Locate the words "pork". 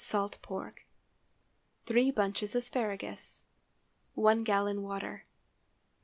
0.41-0.83